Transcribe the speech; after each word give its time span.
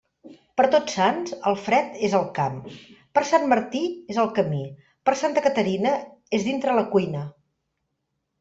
Per 0.59 0.63
Tots 0.75 0.93
Sants, 0.99 1.33
el 1.51 1.57
fred 1.65 1.99
és 2.07 2.15
al 2.19 2.25
camp; 2.39 2.55
per 3.17 3.23
Sant 3.33 3.45
Martí, 3.51 3.83
és 4.15 4.21
al 4.23 4.31
camí; 4.39 4.63
per 5.11 5.15
Santa 5.21 5.45
Caterina, 5.49 5.93
és 6.39 6.49
dintre 6.49 6.79
la 6.81 6.89
cuina. 6.97 7.23